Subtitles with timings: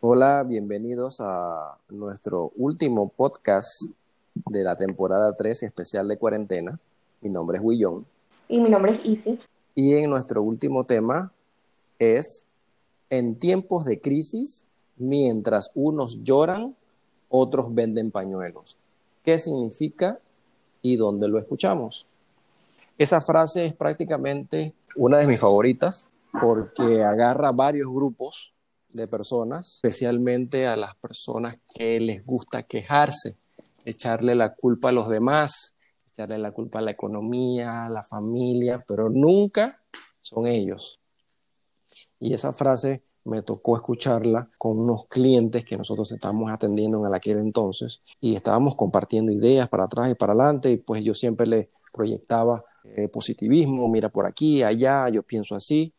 [0.00, 3.66] Hola, bienvenidos a nuestro último podcast
[4.46, 6.78] de la temporada 3 especial de cuarentena.
[7.20, 8.06] Mi nombre es Willón.
[8.46, 9.40] Y mi nombre es Isi.
[9.74, 11.32] Y en nuestro último tema
[11.98, 12.46] es
[13.10, 14.66] en tiempos de crisis,
[14.98, 16.76] mientras unos lloran,
[17.28, 18.78] otros venden pañuelos.
[19.24, 20.20] ¿Qué significa
[20.80, 22.06] y dónde lo escuchamos?
[22.98, 26.08] Esa frase es prácticamente una de mis favoritas
[26.40, 28.52] porque agarra varios grupos
[28.90, 33.36] de personas, especialmente a las personas que les gusta quejarse,
[33.84, 35.76] echarle la culpa a los demás,
[36.10, 39.80] echarle la culpa a la economía, a la familia, pero nunca
[40.20, 41.00] son ellos.
[42.18, 47.38] Y esa frase me tocó escucharla con unos clientes que nosotros estábamos atendiendo en aquel
[47.38, 51.70] entonces y estábamos compartiendo ideas para atrás y para adelante y pues yo siempre le
[51.92, 55.92] proyectaba eh, positivismo, mira por aquí, allá, yo pienso así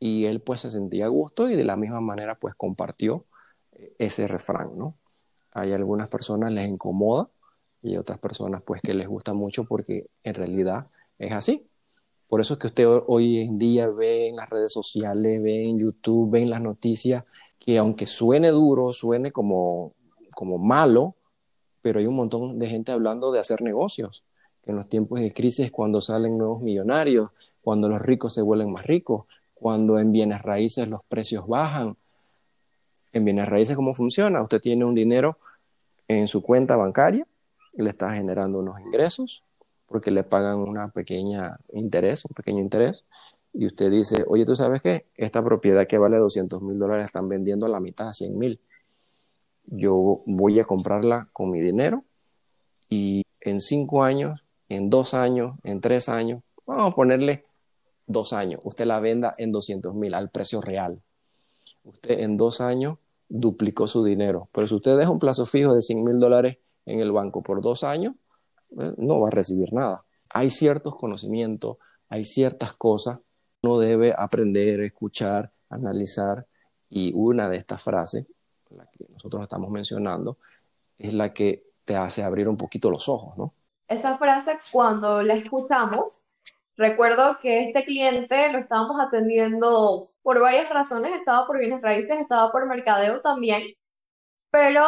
[0.00, 3.26] y él pues se sentía a gusto y de la misma manera pues compartió
[3.72, 4.96] eh, ese refrán, ¿no?
[5.52, 7.28] Hay algunas personas les incomoda
[7.82, 11.68] y otras personas pues que les gusta mucho porque en realidad es así.
[12.28, 15.78] Por eso es que usted hoy en día ve en las redes sociales, ve en
[15.78, 17.24] YouTube, ve en las noticias
[17.58, 19.94] que aunque suene duro, suene como,
[20.34, 21.16] como malo,
[21.82, 24.24] pero hay un montón de gente hablando de hacer negocios,
[24.62, 28.72] que en los tiempos de crisis cuando salen nuevos millonarios, cuando los ricos se vuelven
[28.72, 29.26] más ricos,
[29.60, 31.96] cuando en bienes raíces los precios bajan.
[33.12, 34.42] En bienes raíces, ¿cómo funciona?
[34.42, 35.38] Usted tiene un dinero
[36.08, 37.26] en su cuenta bancaria
[37.74, 39.44] y le está generando unos ingresos
[39.86, 43.04] porque le pagan una pequeña interés, un pequeño interés,
[43.52, 45.06] y usted dice, oye, ¿tú sabes qué?
[45.16, 48.60] Esta propiedad que vale 200 mil dólares están vendiendo a la mitad, a 100 mil.
[49.66, 52.04] Yo voy a comprarla con mi dinero
[52.88, 57.44] y en cinco años, en dos años, en tres años, vamos a ponerle
[58.12, 61.00] dos años, usted la venda en 200 mil al precio real.
[61.84, 64.48] Usted en dos años duplicó su dinero.
[64.52, 67.60] Pero si usted deja un plazo fijo de 100 mil dólares en el banco por
[67.60, 68.14] dos años,
[68.78, 70.04] eh, no va a recibir nada.
[70.28, 73.18] Hay ciertos conocimientos, hay ciertas cosas
[73.62, 76.46] uno debe aprender, escuchar, analizar.
[76.88, 78.26] Y una de estas frases,
[78.70, 80.38] la que nosotros estamos mencionando,
[80.98, 83.54] es la que te hace abrir un poquito los ojos, ¿no?
[83.86, 86.24] Esa frase, cuando la escuchamos,
[86.80, 92.50] Recuerdo que este cliente lo estábamos atendiendo por varias razones, estaba por bienes raíces, estaba
[92.50, 93.62] por mercadeo también,
[94.50, 94.86] pero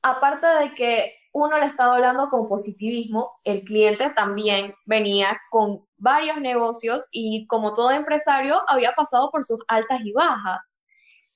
[0.00, 6.38] aparte de que uno le estaba hablando con positivismo, el cliente también venía con varios
[6.38, 10.80] negocios y como todo empresario había pasado por sus altas y bajas.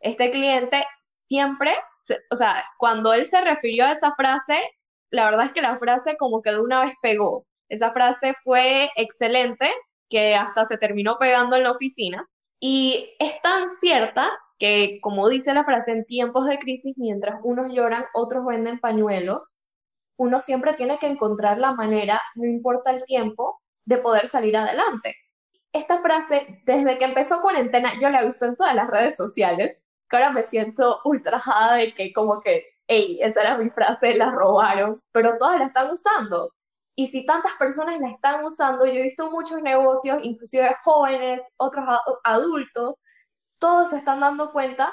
[0.00, 1.74] Este cliente siempre,
[2.30, 4.60] o sea, cuando él se refirió a esa frase,
[5.08, 7.47] la verdad es que la frase como que de una vez pegó.
[7.68, 9.70] Esa frase fue excelente,
[10.08, 12.26] que hasta se terminó pegando en la oficina.
[12.60, 17.72] Y es tan cierta que, como dice la frase, en tiempos de crisis, mientras unos
[17.72, 19.70] lloran, otros venden pañuelos,
[20.16, 25.14] uno siempre tiene que encontrar la manera, no importa el tiempo, de poder salir adelante.
[25.72, 29.84] Esta frase, desde que empezó cuarentena, yo la he visto en todas las redes sociales,
[30.08, 34.32] que ahora me siento ultrajada de que como que, hey, esa era mi frase, la
[34.32, 36.50] robaron, pero todas la están usando.
[36.98, 41.84] Y si tantas personas la están usando, yo he visto muchos negocios, inclusive jóvenes, otros
[42.24, 43.00] adultos,
[43.60, 44.92] todos se están dando cuenta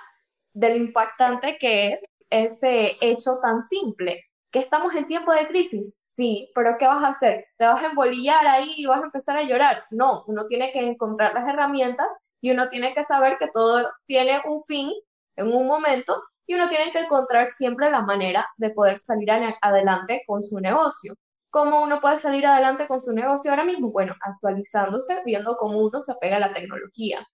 [0.53, 4.21] de lo impactante que es ese hecho tan simple.
[4.51, 7.47] Que estamos en tiempo de crisis, sí, pero ¿qué vas a hacer?
[7.57, 9.85] ¿Te vas a embolillar ahí y vas a empezar a llorar?
[9.89, 12.07] No, uno tiene que encontrar las herramientas
[12.39, 14.91] y uno tiene que saber que todo tiene un fin
[15.37, 19.31] en un momento y uno tiene que encontrar siempre la manera de poder salir
[19.63, 21.15] adelante con su negocio.
[21.55, 23.89] ¿Cómo uno puede salir adelante con su negocio ahora mismo?
[23.89, 27.25] Bueno, actualizándose, viendo cómo uno se apega a la tecnología.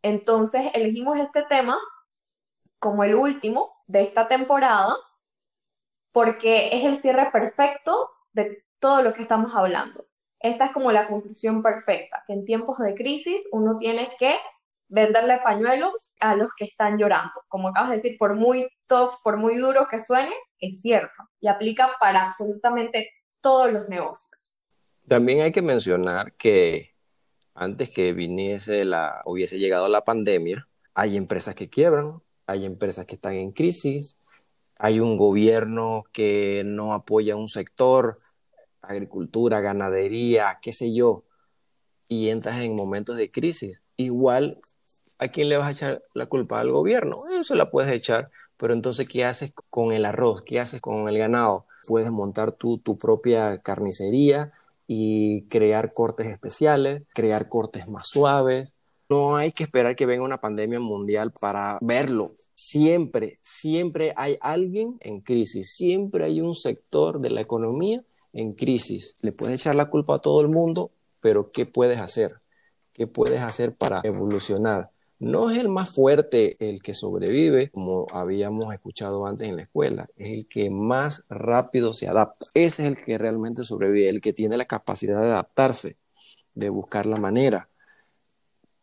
[0.00, 1.76] Entonces, elegimos este tema
[2.78, 4.94] como el último de esta temporada
[6.12, 10.06] porque es el cierre perfecto de todo lo que estamos hablando.
[10.38, 14.36] Esta es como la conclusión perfecta, que en tiempos de crisis uno tiene que
[14.86, 17.42] venderle pañuelos a los que están llorando.
[17.48, 21.48] Como acabas de decir, por muy tough, por muy duro que suene, es cierto y
[21.48, 24.62] aplica para absolutamente todos los negocios.
[25.06, 26.94] También hay que mencionar que
[27.54, 33.16] antes que viniese la, hubiese llegado la pandemia, hay empresas que quiebran, hay empresas que
[33.16, 34.16] están en crisis,
[34.78, 38.18] hay un gobierno que no apoya un sector,
[38.80, 41.24] agricultura, ganadería, qué sé yo,
[42.06, 43.82] y entras en momentos de crisis.
[43.96, 44.60] Igual,
[45.18, 46.60] ¿a quién le vas a echar la culpa?
[46.60, 47.18] Al gobierno.
[47.40, 50.42] Eso la puedes echar, pero entonces, ¿qué haces con el arroz?
[50.46, 51.66] ¿Qué haces con el ganado?
[51.88, 54.52] Puedes montar tu propia carnicería
[54.86, 58.74] y crear cortes especiales, crear cortes más suaves,
[59.10, 62.34] No hay que esperar que venga una pandemia mundial para verlo.
[62.54, 68.04] Siempre, siempre hay alguien en crisis, siempre hay un sector de la economía
[68.34, 69.16] en crisis.
[69.20, 70.90] Le puedes echar la culpa a todo el mundo,
[71.20, 72.40] pero ¿qué puedes hacer?
[72.92, 74.90] ¿Qué puedes hacer para evolucionar?
[75.18, 80.08] No es el más fuerte el que sobrevive, como habíamos escuchado antes en la escuela,
[80.16, 82.46] es el que más rápido se adapta.
[82.54, 85.96] Ese es el que realmente sobrevive, el que tiene la capacidad de adaptarse,
[86.54, 87.68] de buscar la manera.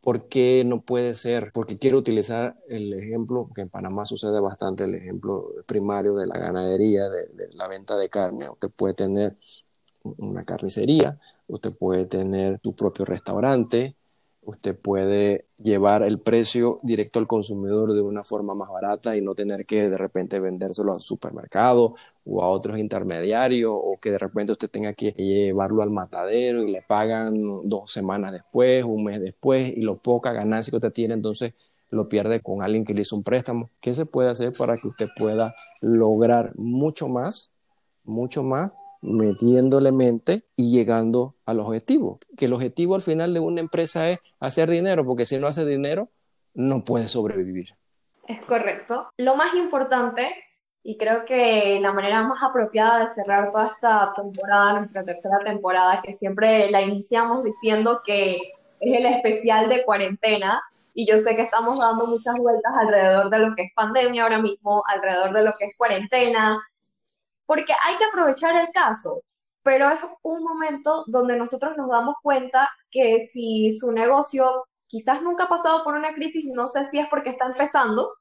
[0.02, 1.52] ¿Por qué no puede ser?
[1.54, 6.38] Porque quiero utilizar el ejemplo, que en Panamá sucede bastante, el ejemplo primario de la
[6.38, 8.50] ganadería, de, de la venta de carne.
[8.50, 9.38] Usted puede tener
[10.04, 11.18] una carnicería,
[11.48, 13.96] usted puede tener su propio restaurante,
[14.46, 19.36] usted puede llevar el precio directo al consumidor de una forma más barata y no
[19.36, 21.96] tener que de repente vendérselo al supermercado
[22.26, 26.72] o a otros intermediarios o que de repente usted tenga que llevarlo al matadero y
[26.72, 31.14] le pagan dos semanas después, un mes después y lo poca ganancia que usted tiene
[31.16, 31.54] entonces
[31.90, 33.70] lo pierde con alguien que le hizo un préstamo.
[33.80, 37.54] ¿Qué se puede hacer para que usted pueda lograr mucho más,
[38.04, 42.20] mucho más metiéndole mente y llegando al objetivo.
[42.38, 45.66] Que el objetivo al final de una empresa es hacer dinero, porque si no hace
[45.66, 46.10] dinero,
[46.54, 47.76] no puede sobrevivir.
[48.28, 49.10] Es correcto.
[49.18, 50.30] Lo más importante,
[50.84, 56.02] y creo que la manera más apropiada de cerrar toda esta temporada, nuestra tercera temporada,
[56.02, 58.38] que siempre la iniciamos diciendo que
[58.80, 60.62] es el especial de cuarentena,
[60.98, 64.42] y yo sé que estamos dando muchas vueltas alrededor de lo que es pandemia ahora
[64.42, 66.58] mismo, alrededor de lo que es cuarentena,
[67.46, 69.22] porque hay que aprovechar el caso,
[69.64, 75.46] pero es un momento donde nosotros nos damos cuenta que si su negocio quizás nunca
[75.46, 78.12] ha pasado por una crisis, no sé si es porque está empezando,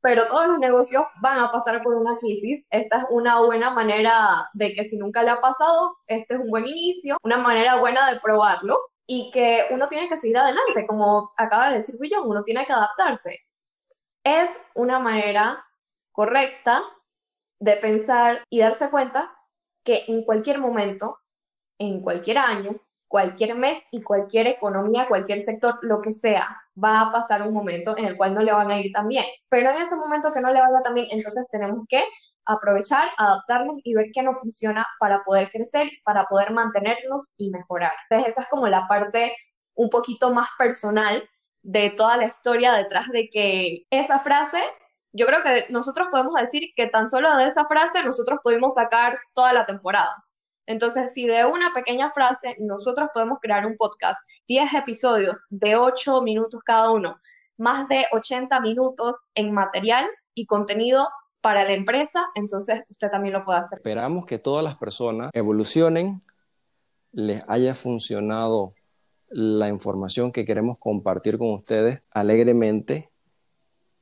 [0.00, 2.66] pero todos los negocios van a pasar por una crisis.
[2.70, 6.50] Esta es una buena manera de que si nunca le ha pasado, este es un
[6.50, 11.30] buen inicio, una manera buena de probarlo y que uno tiene que seguir adelante, como
[11.36, 13.38] acaba de decir Willon, uno tiene que adaptarse.
[14.24, 15.64] Es una manera
[16.12, 16.82] correcta
[17.62, 19.32] de pensar y darse cuenta
[19.84, 21.18] que en cualquier momento,
[21.78, 27.10] en cualquier año, cualquier mes y cualquier economía, cualquier sector, lo que sea, va a
[27.12, 29.24] pasar un momento en el cual no le van a ir tan bien.
[29.48, 32.02] Pero en ese momento que no le vaya tan bien, entonces tenemos que
[32.46, 37.92] aprovechar, adaptarnos y ver qué nos funciona para poder crecer, para poder mantenernos y mejorar.
[38.10, 39.36] Entonces esa es como la parte
[39.74, 41.22] un poquito más personal
[41.62, 44.58] de toda la historia detrás de que esa frase
[45.12, 49.18] yo creo que nosotros podemos decir que tan solo de esa frase nosotros pudimos sacar
[49.34, 50.24] toda la temporada.
[50.66, 56.22] Entonces, si de una pequeña frase nosotros podemos crear un podcast, 10 episodios de 8
[56.22, 57.20] minutos cada uno,
[57.58, 61.08] más de 80 minutos en material y contenido
[61.40, 63.78] para la empresa, entonces usted también lo puede hacer.
[63.78, 66.22] Esperamos que todas las personas evolucionen,
[67.10, 68.74] les haya funcionado
[69.28, 73.11] la información que queremos compartir con ustedes alegremente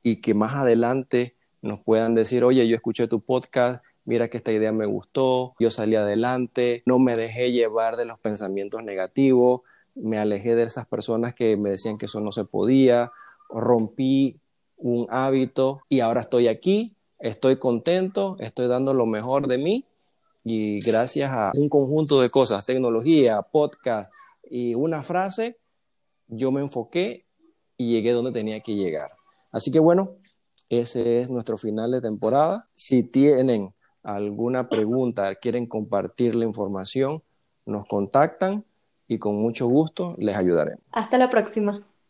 [0.03, 4.51] y que más adelante nos puedan decir, oye, yo escuché tu podcast, mira que esta
[4.51, 9.61] idea me gustó, yo salí adelante, no me dejé llevar de los pensamientos negativos,
[9.95, 13.11] me alejé de esas personas que me decían que eso no se podía,
[13.49, 14.39] rompí
[14.77, 19.85] un hábito y ahora estoy aquí, estoy contento, estoy dando lo mejor de mí
[20.43, 24.11] y gracias a un conjunto de cosas, tecnología, podcast
[24.49, 25.57] y una frase,
[26.27, 27.25] yo me enfoqué
[27.77, 29.11] y llegué donde tenía que llegar.
[29.51, 30.17] Así que bueno,
[30.69, 32.69] ese es nuestro final de temporada.
[32.75, 37.21] Si tienen alguna pregunta, quieren compartir la información,
[37.65, 38.65] nos contactan
[39.07, 40.83] y con mucho gusto les ayudaremos.
[40.91, 41.85] Hasta la próxima.